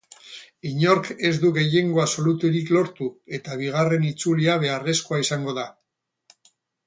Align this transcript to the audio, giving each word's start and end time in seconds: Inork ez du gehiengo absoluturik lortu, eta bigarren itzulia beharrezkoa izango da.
Inork 0.69 1.09
ez 1.27 1.33
du 1.43 1.51
gehiengo 1.57 2.01
absoluturik 2.03 2.71
lortu, 2.77 3.09
eta 3.39 3.59
bigarren 3.61 4.09
itzulia 4.13 4.57
beharrezkoa 4.65 5.21
izango 5.27 5.57
da. 5.61 5.67